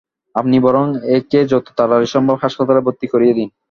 আপনি 0.35 0.57
বরং 0.65 0.85
একে 1.17 1.39
যত 1.51 1.65
তাড়াতাড়ি 1.77 2.07
সম্ভব 2.15 2.37
হাসপাতালে 2.43 2.81
ভর্তি 2.85 3.07
করিয়ে 3.07 3.37
দিন। 3.37 3.49